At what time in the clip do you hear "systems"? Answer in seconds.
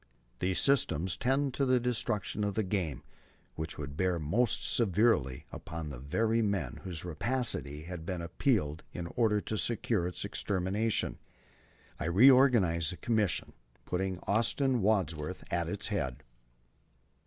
0.59-1.15